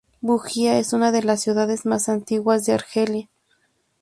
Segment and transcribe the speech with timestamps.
[0.19, 3.29] Bugía es una de las ciudades más antiguas de Argelia.